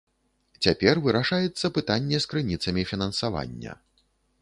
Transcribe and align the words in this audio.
Цяпер 0.67 1.01
вырашаецца 1.05 1.71
пытанне 1.77 2.17
з 2.25 2.33
крыніцамі 2.35 2.89
фінансавання. 2.93 3.79